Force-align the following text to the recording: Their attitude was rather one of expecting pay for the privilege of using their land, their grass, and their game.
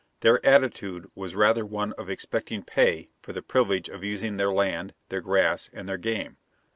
Their 0.21 0.43
attitude 0.43 1.07
was 1.13 1.35
rather 1.35 1.63
one 1.63 1.93
of 1.93 2.09
expecting 2.09 2.63
pay 2.63 3.09
for 3.21 3.33
the 3.33 3.43
privilege 3.43 3.87
of 3.87 4.03
using 4.03 4.37
their 4.37 4.51
land, 4.51 4.95
their 5.09 5.21
grass, 5.21 5.69
and 5.73 5.87
their 5.87 5.99
game. 5.99 6.37